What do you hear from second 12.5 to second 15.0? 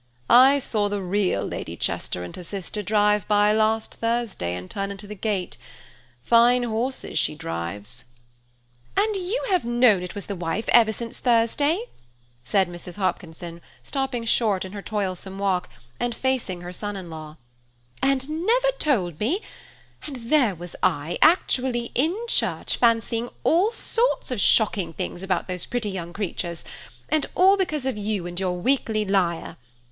Mrs. Hopkinson, stopping short in her